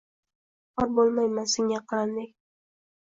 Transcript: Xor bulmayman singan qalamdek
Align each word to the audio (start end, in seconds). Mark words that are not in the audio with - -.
Xor 0.75 0.89
bulmayman 0.95 1.47
singan 1.53 1.85
qalamdek 1.93 2.31